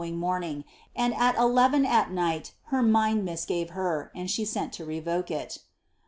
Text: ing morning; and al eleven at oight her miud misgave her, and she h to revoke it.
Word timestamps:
ing 0.03 0.17
morning; 0.17 0.63
and 0.95 1.13
al 1.13 1.35
eleven 1.37 1.85
at 1.85 2.07
oight 2.09 2.53
her 2.71 2.81
miud 2.81 3.21
misgave 3.21 3.69
her, 3.69 4.11
and 4.15 4.31
she 4.31 4.41
h 4.41 4.53
to 4.71 4.83
revoke 4.83 5.29
it. 5.29 5.59